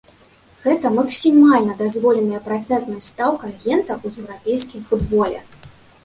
Гэта 0.67 0.87
максімальна 0.99 1.73
дазволеная 1.81 2.39
працэнтная 2.47 3.01
стаўка 3.09 3.49
агента 3.53 3.93
ў 4.03 4.23
еўрапейскім 4.23 4.81
футболе. 4.93 5.39